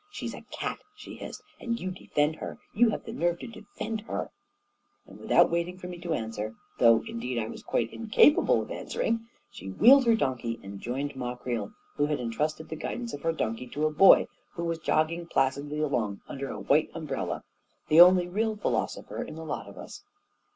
"She's 0.09 0.33
a 0.33 0.41
cat 0.51 0.79
I" 0.81 0.85
she 0.95 1.13
hissed. 1.17 1.43
"And 1.59 1.79
you 1.79 1.91
defend 1.91 2.39
ber! 2.39 2.57
You 2.73 2.89
have 2.89 3.05
the 3.05 3.13
nerve 3.13 3.37
to 3.37 3.45
defend 3.45 4.01
her!" 4.07 4.31
And 5.05 5.19
without 5.19 5.51
waiting 5.51 5.77
for 5.77 5.87
me 5.89 5.99
to 5.99 6.15
answer— 6.15 6.55
though, 6.79 7.03
indeed, 7.07 7.37
I 7.37 7.45
was 7.47 7.61
quite 7.61 7.93
incapable 7.93 8.63
of 8.63 8.71
answering!— 8.71 9.27
she 9.51 9.69
wheeled 9.69 10.05
her 10.07 10.15
donkey 10.15 10.59
and 10.63 10.79
joined 10.79 11.15
Ma 11.15 11.35
Creel, 11.35 11.65
A 11.65 11.67
KING 11.67 11.69
IN 11.69 11.69
BABYLON 11.69 12.17
137 12.17 12.17
who 12.17 12.17
had 12.17 12.19
entrusted 12.19 12.69
the 12.69 12.81
guidance 12.81 13.13
of 13.13 13.21
her 13.21 13.31
donkey 13.31 13.67
to 13.67 13.85
a 13.85 13.91
boy, 13.91 14.27
and 14.57 14.65
was 14.65 14.79
jogging 14.79 15.27
placidly 15.27 15.77
along 15.79 16.21
under 16.27 16.49
a 16.49 16.59
white 16.59 16.89
umbrella, 16.95 17.43
the 17.87 18.01
only 18.01 18.27
real 18.27 18.55
philosopher 18.55 19.21
in 19.21 19.35
the 19.35 19.45
lot 19.45 19.67
of 19.67 19.77
us! 19.77 20.01